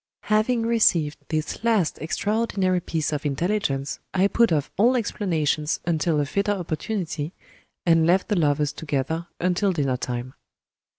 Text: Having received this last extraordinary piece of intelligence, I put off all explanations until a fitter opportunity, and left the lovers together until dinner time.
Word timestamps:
Having 0.33 0.63
received 0.65 1.19
this 1.29 1.63
last 1.63 1.99
extraordinary 1.99 2.79
piece 2.79 3.13
of 3.13 3.23
intelligence, 3.23 3.99
I 4.15 4.27
put 4.29 4.51
off 4.51 4.71
all 4.75 4.95
explanations 4.95 5.79
until 5.85 6.19
a 6.19 6.25
fitter 6.25 6.53
opportunity, 6.53 7.33
and 7.85 8.07
left 8.07 8.27
the 8.29 8.35
lovers 8.35 8.73
together 8.73 9.27
until 9.39 9.71
dinner 9.71 9.97
time. 9.97 10.33